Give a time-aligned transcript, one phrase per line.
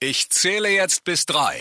[0.00, 1.56] Ich zähle jetzt bis drei.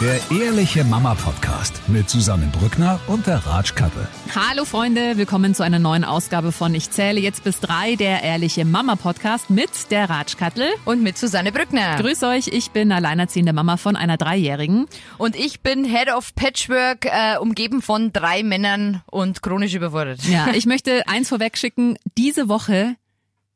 [0.00, 4.06] Der Ehrliche Mama Podcast mit Susanne Brückner und der Ratschkattel.
[4.32, 8.64] Hallo Freunde, willkommen zu einer neuen Ausgabe von Ich zähle jetzt bis drei, der Ehrliche
[8.64, 10.68] Mama Podcast mit der Ratschkattel.
[10.84, 11.96] Und mit Susanne Brückner.
[11.96, 14.86] Grüß euch, ich bin alleinerziehende Mama von einer Dreijährigen.
[15.18, 20.22] Und ich bin Head of Patchwork, äh, umgeben von drei Männern und chronisch überfordert.
[20.28, 21.98] Ja, ich möchte eins vorweg schicken.
[22.16, 22.94] Diese Woche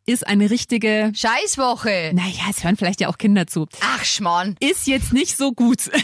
[0.06, 2.12] ist eine richtige Scheißwoche.
[2.14, 3.66] Naja, es hören vielleicht ja auch Kinder zu.
[3.80, 4.56] Ach, Schmarrn.
[4.60, 5.90] Ist jetzt nicht so gut.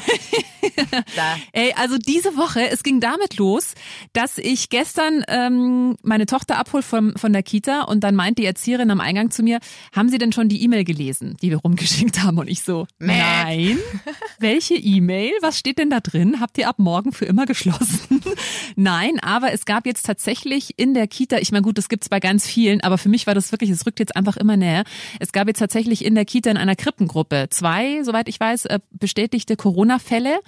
[1.17, 1.37] Da.
[1.53, 3.75] Ey, also diese Woche, es ging damit los,
[4.13, 8.47] dass ich gestern ähm, meine Tochter abhol von, von der Kita und dann meint die
[8.47, 9.59] Erzieherin am Eingang zu mir,
[9.95, 12.39] haben Sie denn schon die E-Mail gelesen, die wir rumgeschickt haben?
[12.39, 13.19] Und ich so, Mäh.
[13.19, 13.79] nein.
[14.39, 15.33] Welche E-Mail?
[15.43, 16.41] Was steht denn da drin?
[16.41, 18.23] Habt ihr ab morgen für immer geschlossen?
[18.77, 22.21] nein, aber es gab jetzt tatsächlich in der Kita, ich meine gut, das gibt's bei
[22.21, 24.85] ganz vielen, aber für mich war das wirklich, es rückt jetzt einfach immer näher.
[25.21, 28.81] Es gab jetzt tatsächlich in der Kita in einer Krippengruppe zwei, soweit ich weiß, äh,
[28.91, 30.41] bestätigte Corona-Fälle.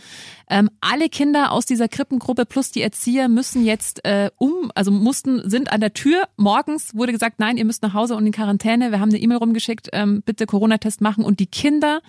[0.48, 5.48] Ähm, alle Kinder aus dieser Krippengruppe plus die Erzieher müssen jetzt äh, um, also mussten,
[5.48, 6.24] sind an der Tür.
[6.36, 8.90] Morgens wurde gesagt, nein, ihr müsst nach Hause und in Quarantäne.
[8.90, 11.24] Wir haben eine E-Mail rumgeschickt, ähm, bitte Corona-Test machen.
[11.24, 12.00] Und die Kinder,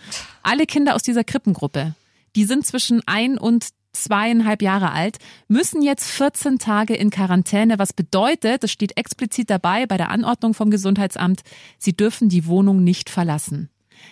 [0.42, 1.96] alle Kinder aus dieser Krippengruppe,
[2.36, 7.94] die sind zwischen ein und zweieinhalb Jahre alt, müssen jetzt 14 Tage in Quarantäne, was
[7.94, 11.42] bedeutet, das steht explizit dabei bei der Anordnung vom Gesundheitsamt,
[11.78, 13.70] sie dürfen die Wohnung nicht verlassen.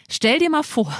[0.10, 0.94] Stell dir mal vor,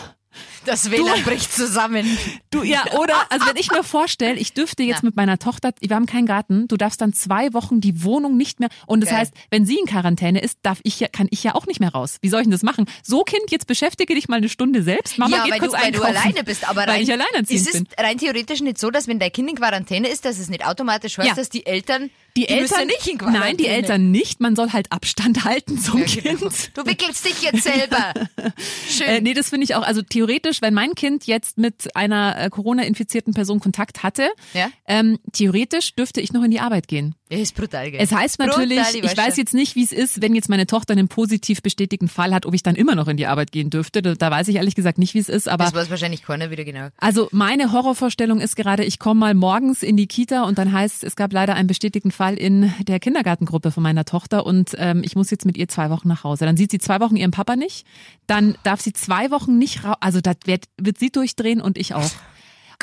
[0.66, 2.18] Das WLAN bricht zusammen.
[2.52, 5.96] Du, ja, oder, also wenn ich mir vorstelle, ich dürfte jetzt mit meiner Tochter, wir
[5.96, 9.20] haben keinen Garten, du darfst dann zwei Wochen die Wohnung nicht mehr, und das Geil.
[9.20, 11.92] heißt, wenn sie in Quarantäne ist, darf ich ja, kann ich ja auch nicht mehr
[11.92, 12.18] raus.
[12.22, 12.86] Wie soll ich denn das machen?
[13.04, 15.18] So, Kind, jetzt beschäftige dich mal eine Stunde selbst.
[15.18, 16.18] Mama ja, geht weil du, kurz weil du einkaufen.
[16.28, 16.70] alleine bist.
[16.70, 18.06] Aber weil rein, alleinerziehend es ist bin.
[18.06, 21.18] rein theoretisch nicht so, dass wenn dein Kind in Quarantäne ist, dass es nicht automatisch
[21.18, 21.36] heißt, Ja.
[21.36, 23.46] dass die Eltern, Die, Eltern, müssen nicht in Quarantäne.
[23.46, 24.40] nein, die Eltern nicht.
[24.40, 26.38] Man soll halt Abstand halten zum Ja, genau.
[26.50, 26.78] Kind.
[26.78, 28.14] Du wickelst dich jetzt selber.
[28.90, 29.08] Schön.
[29.08, 29.84] Äh, nee, das finde ich auch.
[29.84, 30.23] Also theoretisch,
[30.62, 34.70] wenn mein Kind jetzt mit einer äh, Corona-infizierten Person Kontakt hatte, Ja.
[34.88, 37.16] ähm, theoretisch dürfte ich noch in die Arbeit gehen.
[37.34, 38.00] Ja, ist brutal, gell?
[38.00, 40.94] Es heißt natürlich, Brutal, ich weiß jetzt nicht, wie es ist, wenn jetzt meine Tochter
[40.94, 44.04] einen positiv bestätigten Fall hat, ob ich dann immer noch in die Arbeit gehen dürfte.
[44.04, 45.50] Da, da weiß ich ehrlich gesagt nicht, wie es ist.
[45.50, 46.90] Aber Das weiß wahrscheinlich keiner wieder genau.
[46.98, 51.04] also meine Horrorvorstellung ist gerade, ich komme mal morgens in die Kita und dann heißt,
[51.04, 55.16] es gab leider einen bestätigten Fall in der Kindergartengruppe von meiner Tochter und ähm, ich
[55.16, 56.46] muss jetzt mit ihr zwei Wochen nach Hause.
[56.46, 57.88] Dann sieht sie zwei Wochen ihren Papa nicht,
[58.28, 61.96] dann darf sie zwei Wochen nicht raus, also das wird, wird sie durchdrehen und ich
[61.96, 62.12] auch.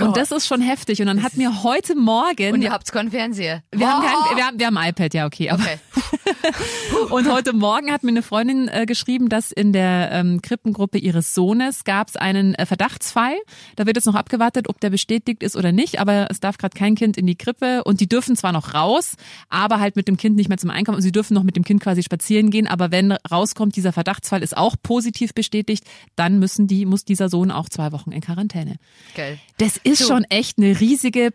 [0.02, 1.00] Und das ist schon heftig.
[1.00, 3.62] Und dann hat mir heute Morgen Und ihr habt keinen Fernseher.
[3.72, 4.26] wir, haben Wow.
[4.28, 5.50] kein, wir, haben, wir haben iPad, ja, okay.
[5.50, 5.78] Aber Okay.
[7.10, 11.34] und heute Morgen hat mir eine Freundin äh, geschrieben, dass in der ähm, Krippengruppe ihres
[11.34, 13.34] Sohnes gab es einen äh, Verdachtsfall.
[13.76, 16.00] Da wird jetzt noch abgewartet, ob der bestätigt ist oder nicht.
[16.00, 19.14] Aber es darf gerade kein Kind in die Krippe und die dürfen zwar noch raus,
[19.48, 20.96] aber halt mit dem Kind nicht mehr zum Einkaufen.
[20.96, 22.66] Und sie dürfen noch mit dem Kind quasi spazieren gehen.
[22.66, 25.84] Aber wenn rauskommt, dieser Verdachtsfall ist auch positiv bestätigt,
[26.16, 28.76] dann müssen die muss dieser Sohn auch zwei Wochen in Quarantäne.
[29.14, 29.38] Geil.
[29.58, 30.06] Das ist Du.
[30.06, 31.32] schon echt eine riesige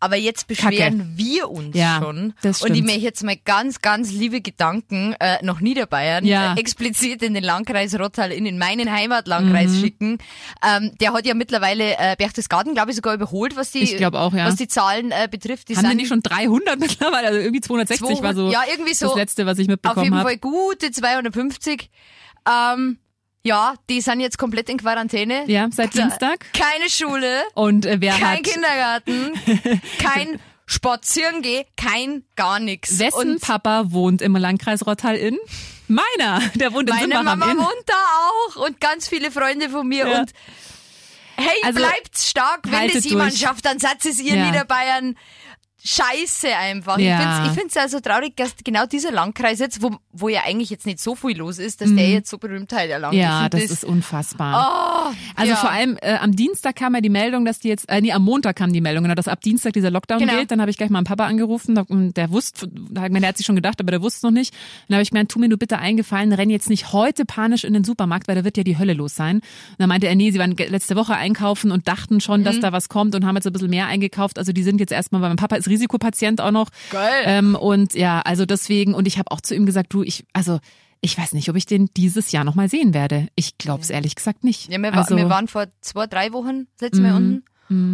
[0.00, 1.10] Aber jetzt beschweren Kacke.
[1.16, 2.34] wir uns Ja, schon.
[2.42, 6.54] und ich möchte jetzt mal ganz, ganz liebe Gedanken äh, nach Niederbayern Ja.
[6.54, 9.80] äh, explizit in den Landkreis Rottal, in, in meinen Heimatlandkreis Mhm.
[9.80, 10.18] schicken.
[10.62, 14.46] Ähm, der hat ja mittlerweile äh, Berchtesgaden, glaube ich, sogar überholt, was die, auch, ja.
[14.46, 15.68] was die Zahlen äh, betrifft.
[15.70, 17.28] Die Haben sind nicht schon 300 mittlerweile?
[17.28, 19.06] Also irgendwie 260 war so, ja, irgendwie so.
[19.06, 20.28] das letzte, was ich auf mitbekommen jeden habe.
[20.28, 21.88] Fall gute 250.
[22.46, 22.98] Ähm,
[23.44, 25.44] ja, die sind jetzt komplett in Quarantäne.
[25.46, 26.46] Ja, seit Dienstag.
[26.54, 27.42] Keine Schule.
[27.54, 29.32] Und äh, wer kein hat Kindergarten,
[29.98, 32.98] kein Spazierengeh, kein gar nichts.
[32.98, 35.38] wessen Und Papa wohnt im Landkreis Rottal in?
[35.88, 37.58] Meiner, der wohnt in meine Mama Inn.
[37.58, 40.20] wohnt da auch und ganz viele Freunde von mir Ja.
[40.20, 40.30] und
[41.36, 43.40] hey, Also, bleibt stark, wenn das jemand durch.
[43.42, 44.46] schafft, dann seid es ihr Ja.
[44.46, 45.16] Niederbayern.
[45.86, 46.98] Scheiße einfach.
[46.98, 47.44] Ja.
[47.44, 50.70] Ich ich find's ja so traurig, dass genau dieser Landkreis jetzt, wo, wo ja eigentlich
[50.70, 53.12] jetzt nicht so viel los ist, dass der jetzt so Berühmtheit erlangt.
[53.14, 53.24] Ich Mhm.
[53.24, 55.10] Ja, das ist unfassbar.
[55.10, 55.56] Oh, Also ja.
[55.56, 58.22] vor allem äh, am Dienstag kam ja die Meldung, dass die jetzt, äh, nee, am
[58.24, 60.34] Montag kam die Meldung, genau, dass ab Dienstag dieser Lockdown Genau.
[60.36, 60.50] gilt.
[60.50, 63.78] Dann habe ich gleich meinen Papa angerufen, und der wusste, der hat sich schon gedacht,
[63.80, 64.54] aber der wusste es noch nicht.
[64.88, 67.74] Dann habe ich gemeint, tu mir nur bitte eingefallen, renn jetzt nicht heute panisch in
[67.74, 69.36] den Supermarkt, weil da wird ja die Hölle los sein.
[69.36, 69.42] Und
[69.78, 72.44] dann meinte er, nee, sie waren letzte Woche einkaufen und dachten schon, Mhm.
[72.44, 74.38] dass da was kommt und haben jetzt ein bisschen mehr eingekauft.
[74.38, 76.68] Also die sind jetzt erstmal, weil mein Papa ist Risikopatient auch noch.
[76.90, 77.22] Geil.
[77.26, 80.60] Ähm, und ja, also deswegen, und ich habe auch zu ihm gesagt, du, ich, also
[81.00, 83.28] ich weiß nicht, ob ich den dieses Jahr nochmal sehen werde.
[83.34, 84.70] Ich glaube es ehrlich gesagt nicht.
[84.72, 87.16] Ja, wir, also, wir waren vor zwei, drei Wochen letzte Mal Mhm.
[87.16, 87.44] unten.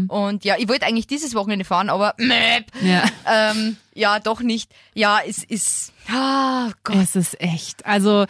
[0.08, 3.02] Und ja, ich wollte eigentlich dieses Wochenende fahren, aber mäp, ja.
[3.26, 4.72] ähm, ja, doch nicht.
[4.94, 6.96] Ja, es ist, ah Gott.
[6.96, 7.86] Es ist echt.
[7.86, 8.26] Also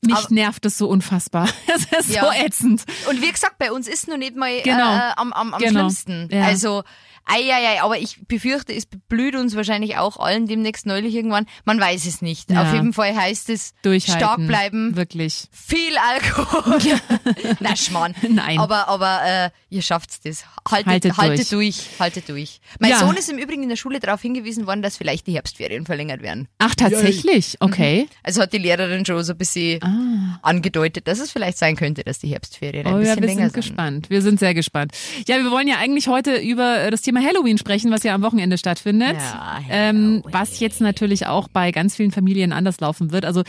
[0.00, 1.48] mich Aber- nervt es so unfassbar.
[1.66, 2.22] Es ist Ja.
[2.24, 2.84] so ätzend.
[3.10, 4.94] Und wie gesagt, bei uns ist noch nicht mal Genau.
[4.96, 5.80] äh, am, am, am Genau.
[5.80, 6.28] schlimmsten.
[6.32, 6.44] Ja.
[6.44, 6.84] Also
[7.28, 11.46] Eieiei, aber ich befürchte, es blüht uns wahrscheinlich auch allen demnächst neulich irgendwann.
[11.64, 12.50] Man weiß es nicht.
[12.50, 12.62] Ja.
[12.62, 15.44] Auf jeden Fall heißt es stark bleiben, Wirklich.
[15.52, 16.78] viel Alkohol.
[17.60, 18.14] Na Schmarrn.
[18.28, 18.58] Nein.
[18.58, 20.44] Aber, aber äh, ihr schafft's das.
[20.68, 21.76] Haltet, Haltet haltet, durch.
[21.76, 22.00] durch.
[22.00, 22.60] Haltet durch.
[22.78, 22.98] Mein Ja.
[23.00, 26.22] Sohn ist im Übrigen in der Schule darauf hingewiesen worden, dass vielleicht die Herbstferien verlängert
[26.22, 26.48] werden.
[26.58, 27.56] Ach, tatsächlich?
[27.60, 28.08] Okay.
[28.22, 32.18] Also hat die Lehrerin schon so ein bisschen angedeutet, dass es vielleicht sein könnte, dass
[32.18, 33.64] die Herbstferien ein Oh ja, bisschen wir länger sind sind.
[33.64, 34.10] gespannt.
[34.10, 34.92] Wir sind sehr gespannt.
[35.26, 38.22] Ja, wir wollen ja eigentlich heute über äh, das Thema Halloween sprechen, was ja am
[38.22, 39.16] Wochenende stattfindet.
[39.16, 43.24] Ja, ähm, was jetzt natürlich auch bei ganz vielen Familien anders laufen wird.
[43.24, 43.42] Also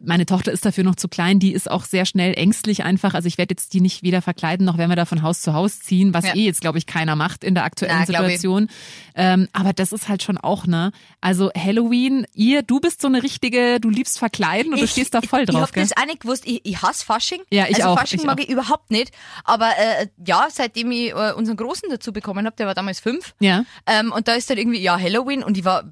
[0.00, 3.14] meine Tochter ist dafür noch zu klein, die ist auch sehr schnell ängstlich einfach.
[3.14, 5.54] Also ich werde jetzt die nicht weder verkleiden, noch werden wir da von Haus zu
[5.54, 6.34] Haus ziehen, was Ja.
[6.34, 8.06] eh jetzt, glaube ich, keiner macht in der aktuellen Na, ich.
[8.06, 8.68] Situation.
[9.14, 10.90] Ähm, aber das ist halt schon auch, ne?
[11.20, 15.20] Also Halloween, ihr, du bist so eine richtige, du liebst verkleiden und du stehst da
[15.22, 15.82] voll ich, drauf, Ich hab gell?
[15.84, 16.44] das auch nicht gewusst.
[16.46, 17.40] Ich, ich hasse Fasching.
[17.50, 18.42] Ja, ich also auch, Fasching ich mag auch.
[18.42, 19.12] ich überhaupt nicht.
[19.44, 23.13] Aber äh, ja, seitdem ich äh, unseren Großen dazu bekommen habe, der war damals fünf.
[23.40, 23.64] Ja.
[23.86, 25.84] Ähm, und da ist dann irgendwie, ja, Halloween und ich war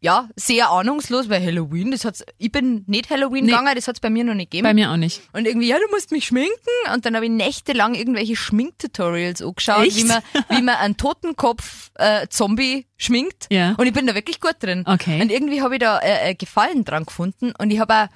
[0.00, 3.52] ja sehr ahnungslos, weil Halloween, das hat's, ich bin nicht Halloween Nee.
[3.52, 4.64] gegangen, das hat's bei mir noch nicht gegeben.
[4.64, 5.22] Bei mir auch nicht.
[5.32, 6.52] Und irgendwie, ja, du musst mich schminken.
[6.92, 9.96] Und dann habe ich nächtelang irgendwelche Schminktutorials angeschaut, Echt?
[9.96, 13.46] wie man, wie man einen Totenkopf-Zombie schminkt.
[13.50, 13.74] Ja.
[13.78, 14.84] Und ich bin da wirklich gut drin.
[14.86, 15.20] Okay.
[15.22, 17.52] Und irgendwie habe ich da äh, äh, Gefallen dran gefunden.
[17.58, 18.06] Und ich habe auch,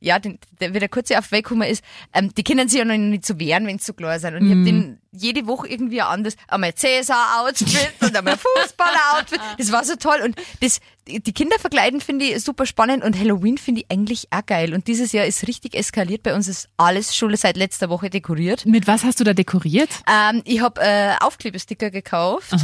[0.00, 2.96] ja, den, der, wie der kurze auf weggekommen ist, ähm, die können sich ja noch
[2.96, 4.34] nicht so wehren, wenn sie so klar sind.
[4.34, 9.40] Und ich habe den jede Woche irgendwie ein anderes, einmal Cäsar-Outfit und einmal Fußballer-Outfit.
[9.58, 10.20] Das war so toll.
[10.24, 14.44] Und das, die Kinder verkleiden finde ich super spannend und Halloween finde ich eigentlich auch
[14.44, 14.74] geil.
[14.74, 16.22] Und dieses Jahr ist richtig eskaliert.
[16.22, 18.66] Bei uns ist alles schon seit letzter Woche dekoriert.
[18.66, 19.88] Mit was hast du da dekoriert?
[20.08, 22.54] Ähm, ich habe äh, Aufklebesticker gekauft,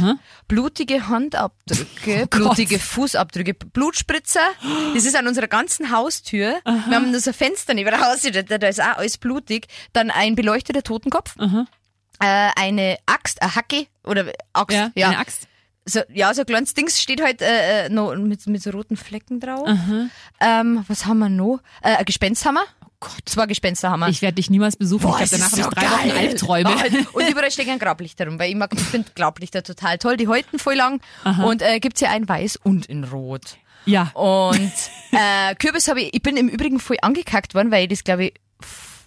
[0.47, 4.45] blutige Handabdrücke, blutige Fußabdrücke, Blutspritzer.
[4.93, 6.55] Das ist an unserer ganzen Haustür.
[6.63, 9.67] Wir haben nur so ein Fenster neben der Haustür, da, da ist auch alles blutig.
[9.93, 15.07] Dann ein beleuchteter Totenkopf, äh, eine Axt, eine Hacke oder Axt, Ja, ja.
[15.09, 15.47] eine Axt.
[15.87, 18.97] So, ja, so ein kleines Dings steht halt äh, äh, noch mit, mit so roten
[18.97, 19.69] Flecken drauf.
[20.41, 21.59] Ähm, was haben wir noch?
[21.83, 22.63] Äh, ein Gespensthammer.
[22.83, 23.21] Oh Gott.
[23.25, 24.09] Zwei Gespensterhammer.
[24.09, 25.03] Ich werde dich niemals besuchen.
[25.03, 26.17] Boah, ich habe danach ist hab ich so drei Wochen geil.
[26.17, 26.75] Albträume.
[27.13, 30.17] Und überall stecken ein Grablichter rum, weil ich mag, ich finde Grablichter total toll.
[30.17, 31.01] Die halten voll lang.
[31.43, 33.57] Und äh, gibt's ja ein weiß und in rot.
[33.85, 34.11] Ja.
[34.13, 34.71] Und
[35.11, 38.25] äh, Kürbis habe ich, ich bin im Übrigen voll angekackt worden, weil ich das, glaube
[38.25, 38.33] ich,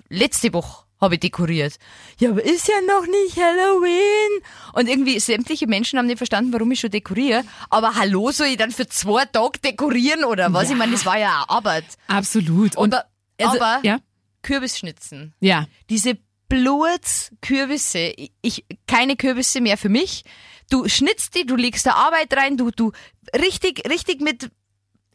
[0.08, 1.78] letzte Woche habe ich dekoriert.
[2.18, 4.42] Ja, aber ist ja noch nicht Halloween.
[4.72, 7.44] Und irgendwie sämtliche Menschen haben nicht verstanden, warum ich schon dekoriere.
[7.70, 10.64] Aber hallo, soll ich dann für zwei Tage dekorieren oder was?
[10.64, 10.72] Ja.
[10.72, 11.84] Ich meine, das war ja Arbeit.
[12.08, 12.76] Absolut.
[12.76, 13.04] Und Aber,
[13.40, 13.98] also, aber ja,
[14.42, 15.66] Kürbisschnitzen ja.
[15.90, 16.18] diese
[16.48, 20.24] Blutkürbisse, ich, keine Kürbisse mehr für mich.
[20.70, 22.92] Du schnitzt die, du legst da Arbeit rein, du, du,
[23.34, 24.50] richtig, richtig mit,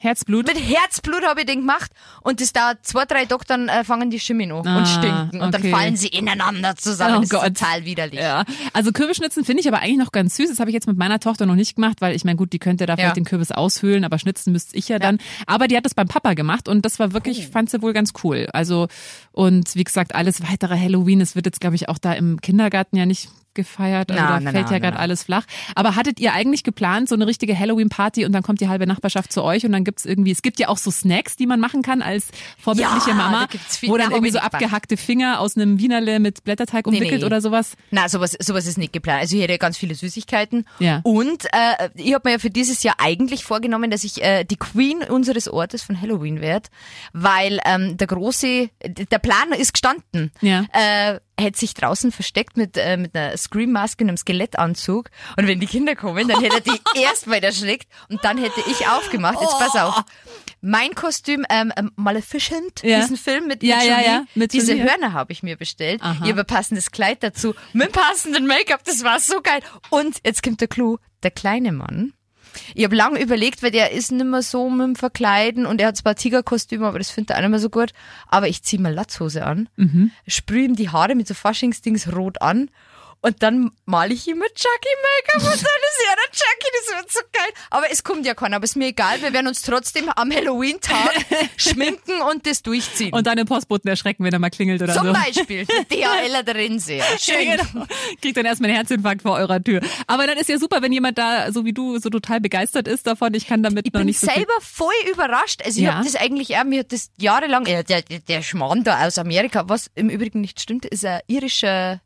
[0.04, 0.48] Herzblut.
[0.48, 1.92] mit Herzblut habe ich den gemacht
[2.22, 5.42] und das dauert zwei, drei Tage, dann äh, fangen die Schimmeln an Ah, und stinken
[5.42, 5.62] und okay.
[5.70, 7.18] dann fallen sie ineinander zusammen.
[7.18, 7.48] Oh das Gott.
[7.48, 8.20] ist total widerlich.
[8.20, 10.50] Ja, also Kürbisschnitzen finde ich aber eigentlich noch ganz süß.
[10.50, 12.60] Das habe ich jetzt mit meiner Tochter noch nicht gemacht, weil ich meine, gut, die
[12.60, 13.14] könnte da vielleicht Ja.
[13.14, 15.18] den Kürbis aushöhlen, aber schnitzen müsste ich ja dann.
[15.48, 18.12] Aber die hat das beim Papa gemacht und das war wirklich, fand sie wohl ganz
[18.24, 18.48] cool.
[18.54, 18.88] Also
[19.32, 22.98] und wie gesagt, alles weitere Halloween, es wird jetzt glaube ich auch da im Kindergarten
[22.98, 25.46] ja nicht gefeiert, also Na, da na, fällt na, ja gerade alles flach.
[25.76, 29.32] Aber hattet ihr eigentlich geplant, so eine richtige Halloween-Party und dann kommt die halbe Nachbarschaft
[29.32, 31.82] zu euch und dann gibt's irgendwie, es gibt ja auch so Snacks, die man machen
[31.82, 32.28] kann als
[32.58, 36.44] vorbildliche Ja, Mama, da viel- wo dann irgendwie so abgehackte Finger aus einem Wienerle mit
[36.44, 37.26] Blätterteig umwickelt nee.
[37.26, 37.74] oder sowas.
[37.92, 39.22] Na, sowas, sowas ist nicht geplant.
[39.22, 40.66] Also ich hätte ganz viele Süßigkeiten.
[40.80, 41.02] Ja.
[41.04, 44.58] Und äh, ich habe mir ja für dieses Jahr eigentlich vorgenommen, dass ich äh, die
[44.58, 46.70] Queen unseres Ortes von Halloween werde,
[47.14, 50.32] weil ähm, der große, der Plan ist gestanden.
[50.42, 50.66] Ja.
[50.74, 55.10] Äh, hätte sich draußen versteckt mit, äh, mit einer Scream-Maske und einem Skelettanzug.
[55.38, 58.88] Und wenn die Kinder kommen, dann hätte er die erstmal erschreckt und dann hätte ich
[58.88, 59.40] aufgemacht.
[59.42, 60.04] Jetzt pass auf.
[60.62, 63.00] Mein Kostüm, ähm, ähm, Maleficent, Ja.
[63.02, 64.90] diesen Film mit, Ja, mit ja, ja, mit diese Julie.
[64.90, 66.02] Hörner habe ich mir bestellt.
[66.02, 66.24] Aha.
[66.24, 69.62] Ich habe ein passendes Kleid dazu, mit passendem Make-up, das war so geil.
[69.90, 72.14] Und jetzt kommt der Clou, der kleine Mann.
[72.76, 75.88] Ich habe lange überlegt, weil der ist nicht mehr so mit dem Verkleiden und er
[75.88, 77.92] hat zwar Tigerkostüme, aber das findet er auch nicht mehr so gut.
[78.28, 80.12] Aber ich ziehe mal Latzhose an, Mhm.
[80.28, 82.70] sprühe ihm die Haare mit so Faschingsdings rot an
[83.24, 87.12] und dann male ich ihm mit Chucky-Make-up und dann ist er der Chucky, das wird
[87.12, 87.50] so geil.
[87.72, 91.14] Aber es kommt ja keiner, aber ist mir egal, wir werden uns trotzdem am Halloween-Tag
[91.58, 93.14] schminken und das durchziehen.
[93.14, 95.14] Und deine Postboten erschrecken, wenn er mal klingelt oder Zum so.
[95.14, 97.00] Beispiel DHL der Rinse.
[97.20, 97.48] Schön.
[97.48, 97.86] Ja, genau.
[98.22, 99.82] Kriegt dann erstmal einen Herzinfarkt vor eurer Tür.
[100.08, 103.08] Aber dann ist ja super, wenn jemand da, so wie du, so total begeistert ist
[103.08, 103.34] davon.
[103.34, 104.36] Ich kann damit Ich noch bin nicht so viel.
[104.36, 105.62] selber voll überrascht.
[105.66, 105.94] Also ich Ja.
[105.96, 109.64] habe das eigentlich auch, mir hat das jahrelang, der, der, der Schmarrn da aus Amerika,
[109.70, 112.02] was im Übrigen nicht stimmt, ist ein irischer,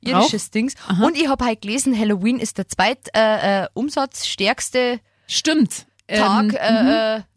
[0.00, 0.74] irisches Dings.
[1.02, 5.86] Und ich habe halt gelesen, Halloween ist der zweit äh, äh, umsatzstärkste Stimmt.
[6.08, 6.86] Tag Ähm,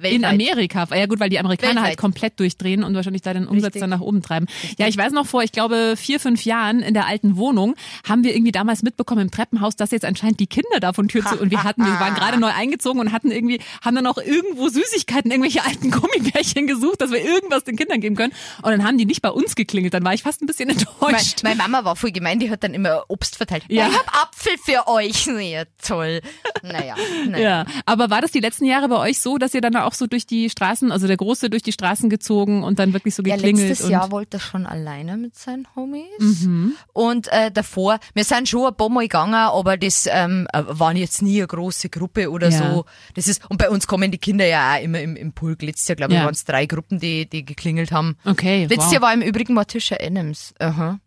[0.02, 0.26] äh, äh, In.
[0.26, 0.88] Amerika.
[0.96, 1.90] Ja gut, weil die Amerikaner Weltweit.
[1.90, 3.82] halt komplett durchdrehen und wahrscheinlich da den Umsatz Richtig.
[3.82, 4.48] dann nach oben treiben.
[4.78, 7.76] Ja, ich weiß noch vor, ich glaube, vier, fünf Jahren in der alten Wohnung
[8.08, 11.26] haben wir irgendwie damals mitbekommen im Treppenhaus, dass jetzt anscheinend die Kinder da von Tür
[11.26, 14.18] zu und wir hatten, wir waren gerade neu eingezogen und hatten irgendwie, haben dann auch
[14.18, 18.34] irgendwo Süßigkeiten, irgendwelche alten Gummibärchen gesucht, dass wir irgendwas den Kindern geben können.
[18.62, 19.94] Und dann haben die nicht bei uns geklingelt.
[19.94, 21.44] Dann war ich fast ein bisschen enttäuscht.
[21.44, 23.64] meine Mama war voll gemein, die hat dann immer Obst verteilt.
[23.68, 23.88] Ja.
[23.90, 25.28] Ich hab Apfel für euch.
[25.42, 26.22] Ja, toll.
[26.62, 26.96] Naja.
[27.28, 27.42] naja.
[27.42, 30.06] Ja, aber war das die letzten Jahre bei euch so, dass ihr dann auch so
[30.08, 33.36] durch die Straßen, also der Große durch die Straßen gezogen und dann wirklich so Ja,
[33.36, 33.70] geklingelt?
[33.70, 36.48] letztes und Jahr wollte er schon alleine mit seinen Homies.
[36.94, 40.96] Und äh, davor, wir sind schon ein paar Mal gegangen, aber das ähm, äh, waren
[40.98, 42.74] jetzt nie eine große Gruppe oder Ja.
[42.74, 42.86] so.
[43.16, 45.62] Das ist, und bei uns kommen die Kinder ja auch immer im, im Pulk.
[45.64, 46.26] Letztes Jahr, glaube ich, Ja.
[46.26, 48.16] waren es drei Gruppen, die, die geklingelt haben.
[48.26, 48.94] Okay, Letztes wow.
[48.94, 50.54] Jahr war im Übrigen Morticia Adams.
[50.60, 51.00] Aha.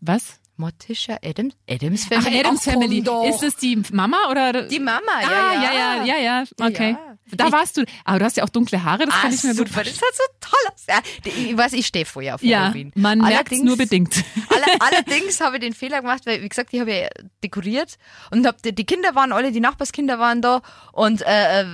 [0.00, 0.38] Was?
[0.56, 1.54] Morticia Adams?
[1.68, 2.40] Adams Ach, Family?
[2.40, 3.04] Adams Ach, Family.
[3.28, 4.62] Ist es die Mama oder?
[4.64, 5.22] Die Mama, ah,
[5.54, 6.90] ja, ja, ja, ja, ja, okay.
[6.90, 7.16] Ja.
[7.34, 7.84] Da warst du.
[8.04, 9.94] Aber du hast ja auch dunkle Haare, das Ah, kann ich mir gut super, das
[9.94, 10.84] hat so toll aus.
[10.88, 12.92] Ja, ich weiß, ich stehe vorher auf Ja, Halloween.
[12.94, 14.24] man merkt Allerdings- nur bedingt.
[14.48, 17.08] Aller, allerdings habe ich den Fehler gemacht, weil, wie gesagt, ich habe ja
[17.42, 17.96] dekoriert
[18.30, 20.60] und hab, die die Kinder waren alle, die Nachbarskinder waren da
[20.92, 21.66] und äh, äh,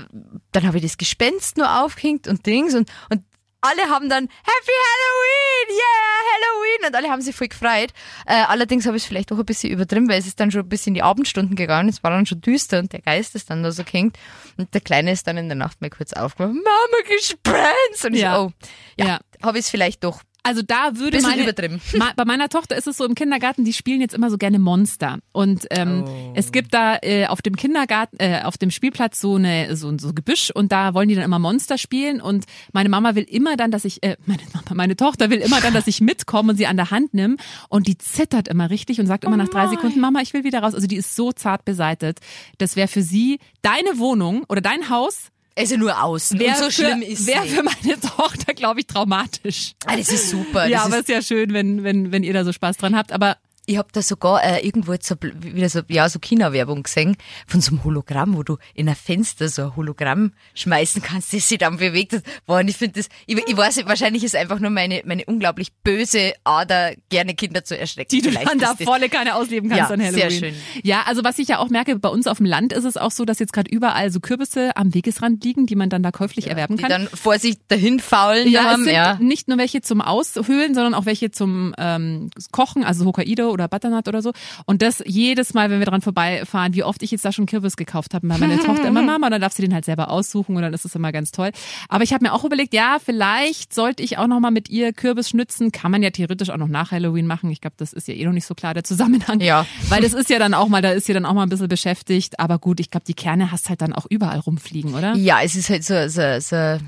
[0.52, 3.22] dann habe ich das Gespenst nur aufgehängt und Dings und, und
[3.60, 7.90] alle haben dann Happy Halloween, yeah, Halloween und alle haben sich voll gefreut.
[8.26, 10.62] Äh, allerdings habe ich es vielleicht auch ein bisschen übertrieben, weil es ist dann schon
[10.62, 13.50] ein bisschen in die Abendstunden gegangen, es war dann schon düster und der Geist ist
[13.50, 14.16] dann da so gehängt
[14.56, 18.04] und der Kleine ist dann in der Nacht mal kurz aufgewacht, Mama, Gespenst!
[18.04, 18.36] Und ich Ja.
[18.36, 18.52] so, oh,
[18.96, 19.20] ja, Ja.
[19.42, 21.80] habe ich es vielleicht doch Also da würde Bisschen meine, übertrieben.
[22.16, 25.18] Bei meiner Tochter ist es so im Kindergarten, die spielen jetzt immer so gerne Monster
[25.32, 26.32] und ähm, Oh.
[26.34, 30.12] es gibt da äh, auf dem Kindergarten, äh, auf dem Spielplatz so eine so, so
[30.14, 33.70] Gebüsch und da wollen die dann immer Monster spielen und meine Mama will immer dann,
[33.70, 36.66] dass ich, äh, meine Mama, meine Tochter will immer dann, dass ich mitkomme und sie
[36.66, 37.36] an der Hand nimm
[37.68, 40.60] und die zittert immer richtig und sagt immer nach drei Sekunden, Mama, ich will wieder
[40.60, 40.74] raus.
[40.74, 42.20] Also die ist so zart beseitet.
[42.58, 46.38] Das wäre für sie deine Wohnung oder dein Haus Also nur außen.
[46.38, 47.54] wäre und so für, schlimm ist wär nicht.
[47.54, 49.72] für meine Tochter, glaube ich, traumatisch.
[49.86, 50.66] Ah, das ist super.
[50.68, 53.10] Ja, das aber ist ja schön, wenn, wenn, wenn ihr da so Spaß dran habt.
[53.12, 53.36] Aber
[53.68, 57.60] ich habe da sogar äh, irgendwo jetzt so, wieder so, ja, so China-Werbung gesehen von
[57.60, 61.58] so einem Hologramm, wo du in ein Fenster so ein Hologramm schmeißen kannst, das sich
[61.58, 62.14] dann bewegt.
[62.14, 62.22] hat.
[62.46, 65.24] Boah, und ich finde das, ich, ich weiß nicht, wahrscheinlich ist einfach nur meine, meine
[65.26, 68.08] unglaublich böse Ader, gerne Kinder zu erschrecken.
[68.10, 70.30] die du Vielleicht dann da volle Kanne ausleben kannst Ja, an Halloween.
[70.30, 70.54] sehr schön.
[70.82, 73.10] Ja, also was ich ja auch merke, bei uns auf dem Land ist es auch
[73.10, 76.46] so, dass jetzt gerade überall so Kürbisse am Wegesrand liegen, die man dann da käuflich
[76.48, 76.90] erwerben Die kann.
[76.90, 79.18] dann vor sich dahin faulen ja, es haben, sind ja.
[79.20, 84.08] nicht nur welche zum Aushöhlen, sondern auch welche zum ähm, Kochen, also Hokkaido oder Butternut
[84.08, 84.32] oder so.
[84.66, 87.76] Und das jedes Mal, wenn wir dran vorbeifahren, wie oft ich jetzt da schon Kürbis
[87.76, 90.72] gekauft habe, meine Tochter immer Mama, dann darf sie den halt selber aussuchen und dann
[90.72, 91.50] ist es immer ganz toll.
[91.88, 94.92] Aber ich habe mir auch überlegt, ja, vielleicht sollte ich auch noch mal mit ihr
[94.92, 95.72] Kürbis schnitzen.
[95.72, 97.50] Kann man ja theoretisch auch noch nach Halloween machen.
[97.50, 99.40] Ich glaube, das ist ja eh noch nicht so klar der Zusammenhang.
[99.40, 99.66] Ja.
[99.88, 101.68] Weil das ist ja dann auch mal, da ist sie dann auch mal ein bisschen
[101.68, 102.38] beschäftigt.
[102.40, 105.14] Aber gut, ich glaube, die Kerne hast halt dann auch überall rumfliegen, oder?
[105.14, 106.78] Ja, es ist halt so, so, so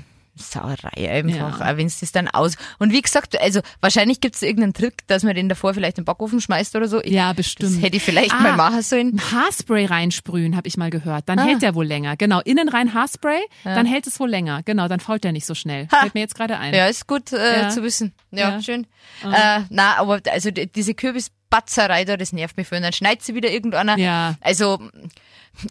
[0.41, 1.77] Sauerei einfach, Ja.
[1.77, 2.55] wenn es das dann aus.
[2.79, 6.01] Und wie gesagt, also wahrscheinlich gibt es irgendeinen Trick, dass man den davor vielleicht in
[6.03, 7.01] den Backofen schmeißt oder so.
[7.01, 7.75] Ich, Ja, bestimmt.
[7.77, 8.39] Das hätte ich vielleicht Ah.
[8.41, 9.21] mal machen sollen.
[9.31, 11.29] Haarspray reinsprühen, habe ich mal gehört.
[11.29, 11.45] Dann Ah.
[11.45, 12.17] hält der wohl länger.
[12.17, 14.61] Genau, innen rein Haarspray, dann hält es wohl länger.
[14.63, 15.87] Genau, dann fault der nicht so schnell.
[15.89, 16.73] Fällt mir jetzt gerade ein.
[16.73, 17.69] Ja, ist gut äh, Ja.
[17.69, 18.13] zu wissen.
[18.31, 18.61] Ja, Ja.
[18.61, 18.87] schön.
[19.23, 22.71] Äh, na, aber also die- diese Kürbisbatzerei da, das nervt mich.
[22.71, 23.97] Und Dann schneidet sie wieder irgendeiner.
[23.97, 24.35] Ja.
[24.41, 24.79] Also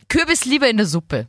[0.08, 1.26] Kürbis lieber in der Suppe.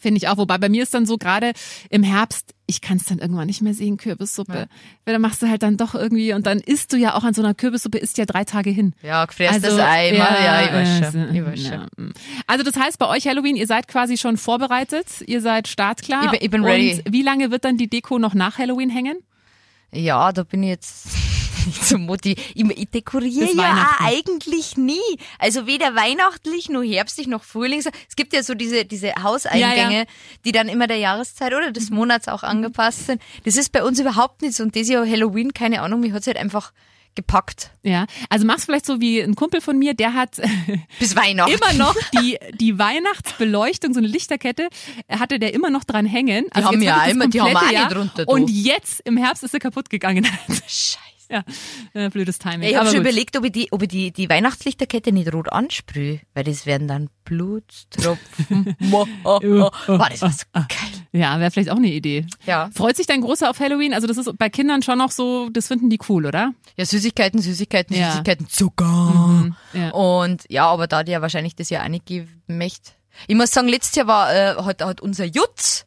[0.00, 0.36] Finde ich auch.
[0.38, 1.52] Wobei bei mir ist dann so gerade
[1.90, 4.68] im Herbst, ich kann es dann irgendwann nicht mehr sehen, Kürbissuppe.
[5.04, 7.34] Weil dann machst du halt dann doch irgendwie und dann isst du ja auch an
[7.34, 8.94] so einer Kürbissuppe, isst ja drei Tage hin.
[9.02, 11.34] Ja, gefräst das Ei, ja, ja, ich weiß Also, schon.
[11.34, 12.06] Ich weiß ja, schon.
[12.06, 12.12] mm.
[12.46, 16.24] Also das heißt bei euch Halloween, ihr seid quasi schon vorbereitet, ihr seid startklar.
[16.26, 17.02] Ich bin- ich bin und ready.
[17.10, 19.16] Wie lange wird dann die Deko noch nach Halloween hängen?
[19.92, 21.08] Ja, da bin ich jetzt
[21.70, 22.38] nicht so motiviert.
[22.54, 24.98] Ich, ich dekoriere ja auch eigentlich nie.
[25.38, 27.86] Also weder weihnachtlich, noch herbstlich, noch frühlings.
[28.08, 29.92] Es gibt ja so diese, diese Hauseingänge, Ja, Mhm.
[29.92, 30.04] ja.
[30.44, 33.22] die dann immer der Jahreszeit oder des Monats auch angepasst sind.
[33.44, 34.62] Das ist bei uns überhaupt nicht so.
[34.62, 36.72] Und das Jahr Halloween, keine Ahnung, mich hat's halt einfach
[37.16, 37.70] gepackt.
[37.82, 40.36] Ja, also mach's vielleicht so wie ein Kumpel von mir, der hat
[41.00, 41.52] Bis Weihnachten.
[41.52, 44.68] immer noch die, die Weihnachtsbeleuchtung, so eine Lichterkette,
[45.08, 46.46] hatte der immer noch dran hängen.
[46.52, 48.28] Also haben jetzt ja immer- die haben nicht drunter.
[48.28, 50.24] Und jetzt im Herbst ist sie kaputt gegangen.
[50.68, 50.98] Scheiße.
[51.94, 52.62] ja, äh, blödes Timing.
[52.62, 53.06] Ja, ich habe schon gut.
[53.06, 56.88] überlegt, ob ich, die, ob ich die, die Weihnachtslichterkette nicht rot ansprühe, weil das wären
[56.88, 58.76] dann Blutstropfen.
[58.92, 59.70] Oh, oh.
[59.86, 60.66] Boah, das war so geil.
[61.12, 62.26] Ja, wäre vielleicht auch eine Idee.
[62.46, 62.70] Ja.
[62.74, 63.94] Freut sich dein Großer auf Halloween?
[63.94, 66.52] Also das ist bei Kindern schon noch so, das finden die cool, oder?
[66.76, 68.10] Ja, Süßigkeiten, Süßigkeiten, Ja.
[68.10, 69.50] Süßigkeiten, Zucker.
[69.72, 69.90] ja.
[69.90, 72.10] Und ja, aber da die ja wahrscheinlich das Jahr auch nicht
[72.46, 72.92] möchte.
[73.26, 75.84] Ich muss sagen, letztes Jahr war, äh, hat, hat unser Jutz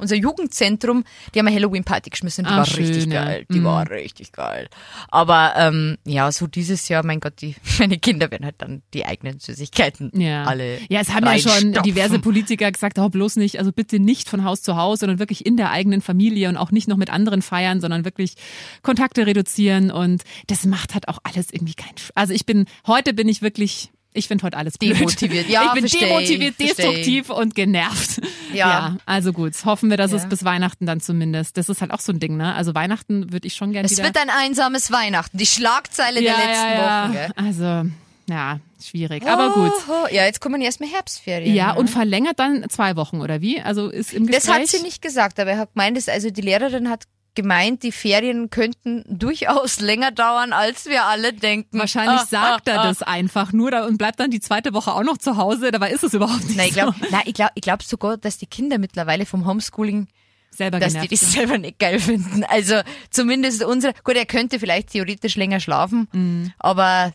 [0.00, 1.04] unser Jugendzentrum,
[1.34, 2.44] die haben eine Halloween-Party geschmissen.
[2.44, 3.24] Die Ah, war schön, richtig ja.
[3.24, 3.46] geil.
[3.52, 3.64] Die Mhm.
[3.64, 4.68] war richtig geil.
[5.08, 9.04] Aber ähm, ja, so dieses Jahr, mein Gott, die meine Kinder werden halt dann die
[9.06, 10.44] eigenen Süßigkeiten Ja.
[10.44, 10.78] alle.
[10.88, 14.44] ja, es haben ja schon diverse Politiker gesagt, oh, bloß nicht, also bitte nicht von
[14.44, 17.42] Haus zu Haus, sondern wirklich in der eigenen Familie und auch nicht noch mit anderen
[17.42, 18.34] feiern, sondern wirklich
[18.82, 23.12] Kontakte reduzieren und das macht halt auch alles irgendwie keinen Sch Also ich bin, heute
[23.14, 24.98] bin ich wirklich, ich finde heute alles blöd.
[24.98, 25.48] Demotiviert.
[25.48, 26.74] Ja, ich bin versteh, demotiviert, versteh.
[26.82, 28.20] destruktiv und genervt.
[28.52, 28.96] Ja.
[29.06, 30.28] also gut, hoffen wir, dass es Ja.
[30.28, 32.52] bis Weihnachten dann zumindest, das ist halt auch so ein Ding, ne?
[32.54, 34.04] Also Weihnachten würde ich schon gerne Es wieder...
[34.04, 35.38] wird ein einsames Weihnachten.
[35.38, 37.14] Die Schlagzeile der letzten ja, Wochen.
[37.14, 37.26] ja.
[37.26, 37.30] Gell?
[37.36, 37.90] Also,
[38.28, 39.72] ja, schwierig, aber gut.
[40.10, 41.54] Ja, jetzt kommen erstmal Herbstferien.
[41.54, 41.78] Ja, ne?
[41.78, 43.60] und verlängert dann zwei Wochen, oder wie?
[43.60, 44.44] Also ist im Gespräch.
[44.46, 47.82] Das hat sie nicht gesagt, aber er hat gemeint, dass, also die Lehrerin hat gemeint,
[47.82, 51.78] die Ferien könnten durchaus länger dauern, als wir alle denken.
[51.78, 52.88] Wahrscheinlich Ah, sagt ah, er ah.
[52.88, 55.70] das einfach nur da und bleibt dann die zweite Woche auch noch zu Hause.
[55.70, 56.80] Dabei ist es überhaupt nicht Nein, ich so.
[56.80, 60.08] glaube nein, ich glaub, ich glaub sogar, dass die Kinder mittlerweile vom Homeschooling,
[60.50, 61.30] Selber dass die das sind.
[61.32, 62.42] selber nicht geil finden.
[62.44, 66.52] Also zumindest unsere, gut, er könnte vielleicht theoretisch länger schlafen, Mhm.
[66.58, 67.12] aber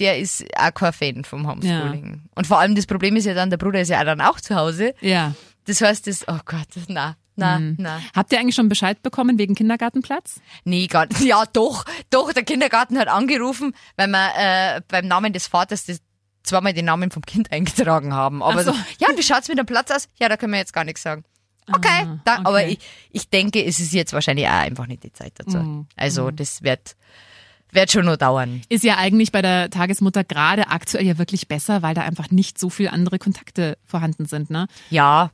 [0.00, 2.22] der ist auch kein Fan vom Homeschooling.
[2.34, 4.56] Und vor allem das Problem ist ja dann, der Bruder ist ja dann auch zu
[4.56, 4.94] Hause.
[5.00, 5.34] Ja.
[5.66, 7.76] Das heißt, das, oh Gott, na, na, Mhm.
[7.78, 8.00] na.
[8.14, 10.40] Habt ihr eigentlich schon Bescheid bekommen wegen Kindergartenplatz?
[10.64, 11.20] Nee, gar nicht.
[11.24, 16.00] Ja, doch, doch, der Kindergarten hat angerufen, weil wir äh, beim Namen des Vaters das
[16.42, 18.42] zweimal den Namen vom Kind eingetragen haben.
[18.42, 18.72] Aber so.
[18.72, 18.78] so.
[18.98, 20.08] ja, und wie schaut's mit dem Platz aus?
[20.20, 21.24] Ja, da können wir jetzt gar nichts sagen.
[21.72, 22.42] Okay, Ah, da, okay.
[22.44, 22.78] aber ich,
[23.10, 25.56] ich denke, es ist jetzt wahrscheinlich auch einfach nicht die Zeit dazu.
[25.56, 25.86] Mhm.
[25.96, 26.94] Also, das wird,
[27.72, 28.60] wird schon noch dauern.
[28.68, 32.58] Ist ja eigentlich bei der Tagesmutter gerade aktuell ja wirklich besser, weil da einfach nicht
[32.58, 34.66] so viel andere Kontakte vorhanden sind, ne?
[34.90, 35.30] Ja,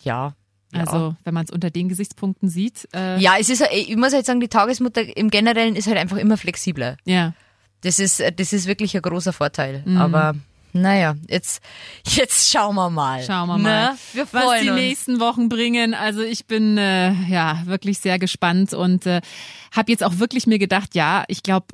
[0.00, 0.32] ja.
[0.74, 0.80] Ja.
[0.84, 2.88] Also, wenn man es unter den Gesichtspunkten sieht.
[2.94, 6.16] Äh, ja, es ist, ich muss halt sagen, die Tagesmutter im Generellen ist halt einfach
[6.18, 6.96] immer flexibler.
[7.04, 7.32] ja.
[7.82, 9.82] Das ist, das ist wirklich ein großer Vorteil.
[9.84, 9.98] Mhm.
[9.98, 10.34] Aber
[10.72, 11.60] naja, jetzt,
[12.06, 13.22] jetzt schauen wir mal.
[13.22, 13.98] Schauen wir mal, Ne?
[14.14, 14.78] Wir was die uns.
[14.80, 15.92] nächsten Wochen bringen.
[15.92, 19.20] Also ich bin äh, ja wirklich sehr gespannt und äh,
[19.70, 21.66] habe jetzt auch wirklich mir gedacht, ja, ich glaube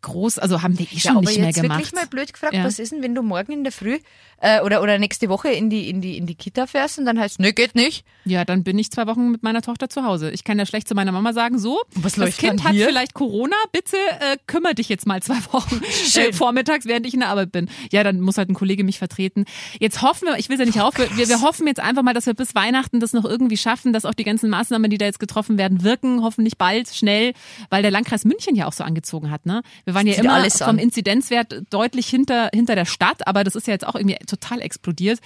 [0.00, 1.78] groß, also haben wir eh schon ja, aber nicht mehr jetzt gemacht.
[1.78, 2.64] wirklich mal blöd gefragt, Ja.
[2.64, 4.00] was ist denn, wenn du morgen in der Früh
[4.42, 7.18] äh, oder, oder nächste Woche in die, in, die, in die Kita fährst und dann
[7.18, 8.04] heißt, nee, geht nicht.
[8.24, 10.30] Ja, dann bin ich zwei Wochen mit meiner Tochter zu Hause.
[10.32, 12.86] Ich kann ja schlecht zu meiner Mama sagen, so, Was das läuft Kind hat hier?
[12.86, 15.80] vielleicht Corona, bitte äh, kümmere dich jetzt mal zwei Wochen
[16.16, 17.70] äh, vormittags, während ich in der Arbeit bin.
[17.92, 19.44] Ja, dann muss halt ein Kollege mich vertreten.
[19.78, 22.26] Jetzt hoffen wir, ich will ja nicht auf, wir, wir hoffen jetzt einfach mal, dass
[22.26, 25.20] wir bis Weihnachten das noch irgendwie schaffen, dass auch die ganzen Maßnahmen, die da jetzt
[25.20, 27.32] getroffen werden, wirken, hoffentlich bald, schnell,
[27.70, 29.62] weil der Landkreis München ja auch so angezogen hat, ne?
[29.84, 30.78] Wir waren ja Zieht immer alles vom an.
[30.78, 35.20] Inzidenzwert deutlich hinter, hinter der Stadt, aber das ist ja jetzt auch irgendwie total explodiert.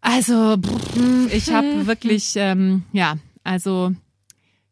[0.00, 3.92] Also, pff, ich habe wirklich, ähm, ja, also,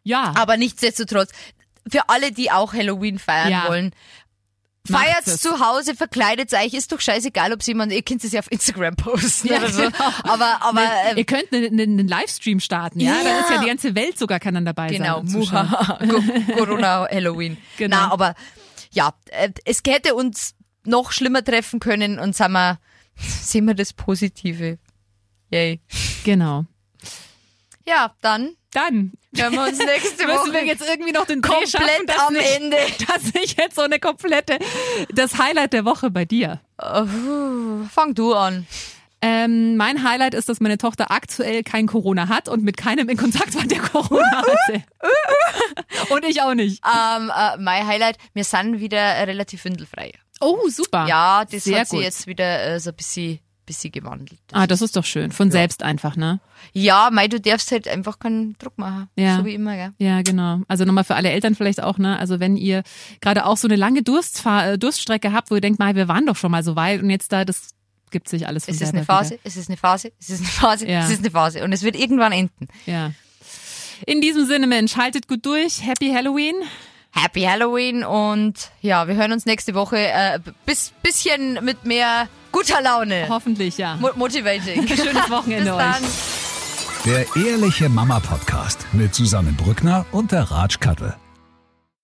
[0.02, 0.32] ja.
[0.36, 1.30] Aber nichtsdestotrotz,
[1.90, 3.68] für alle, die auch Halloween feiern Ja.
[3.68, 3.92] wollen,
[4.88, 5.40] feiert's es.
[5.40, 8.94] zu Hause, verkleidet euch, ist doch scheißegal, ob jemand, ihr könnt es ja auf Instagram
[8.94, 9.82] posten Ja, oder so.
[9.82, 10.12] genau.
[10.22, 13.16] Aber, aber, Ihr äh, könnt einen, einen Livestream starten, ja?
[13.22, 13.40] Da Ja.
[13.40, 15.68] ist ja die ganze Welt sogar kann dann dabei genau, sein.
[16.08, 17.56] Co- Corona, Halloween.
[17.78, 17.96] Genau.
[17.96, 18.34] Na, aber,
[18.92, 22.78] ja, äh, es hätte uns noch schlimmer treffen können und sagen wir,
[23.16, 24.78] sehen wir das Positive.
[25.50, 25.80] Yay.
[26.24, 26.64] Genau.
[27.86, 31.70] Ja, dann Dann hören wir uns nächste müssen Woche wir jetzt irgendwie noch den komplett
[31.70, 32.76] schaffen, dass am nicht, Ende.
[33.06, 34.58] dass ich jetzt so eine komplette,
[35.14, 36.60] das Highlight der Woche bei dir.
[36.82, 38.66] Uh, fang du an.
[39.22, 43.16] Ähm, mein Highlight ist, dass meine Tochter aktuell kein Corona hat und mit keinem in
[43.16, 44.82] Kontakt war, der Corona hatte.
[46.10, 46.82] und ich auch nicht.
[46.84, 50.12] Ähm, äh, mein Highlight, wir sind wieder relativ windelfrei.
[50.40, 51.06] Oh, super.
[51.06, 52.04] Ja, das Sehr hat sich gut.
[52.04, 54.38] jetzt wieder äh, so ein bisschen, bisschen gewandelt.
[54.52, 55.32] Ah, das ist doch schön.
[55.32, 56.40] Von selbst einfach, ne?
[56.72, 59.08] Ja, Mai, du darfst halt einfach keinen Druck machen.
[59.16, 59.38] Ja.
[59.38, 59.92] So wie immer, gell?
[59.98, 60.60] Ja, genau.
[60.68, 62.18] Also nochmal für alle Eltern vielleicht auch, ne?
[62.18, 62.82] Also wenn ihr
[63.20, 66.26] gerade auch so eine lange Durstfahr äh, Durststrecke habt, wo ihr denkt, mal, wir waren
[66.26, 67.70] doch schon mal so weit und jetzt da, das
[68.10, 70.48] gibt sich alles von Es ist eine Phase, es ist eine Phase, es ist eine
[70.48, 71.00] Phase, Ja.
[71.00, 71.64] es ist eine Phase.
[71.64, 72.68] Und es wird irgendwann enden.
[72.84, 72.92] Wieder.
[72.92, 73.12] Ja.
[74.06, 75.82] In diesem Sinne, Mensch, haltet gut durch.
[75.84, 76.54] Happy Halloween.
[77.18, 82.82] Happy Halloween und ja, wir hören uns nächste Woche äh, bis bisschen mit mehr guter
[82.82, 83.26] Laune.
[83.28, 83.96] Hoffentlich, ja.
[83.96, 84.86] Mo motivating.
[84.88, 86.04] Schönes Wochenende Bis dann.
[86.04, 87.36] euch.
[87.36, 91.14] Der Ehrliche Mama Podcast mit Susanne Brückner und der Ratsch Kattel.